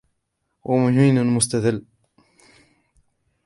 [0.63, 1.85] وَمَهِينٌ مُسْتَذَلٌّ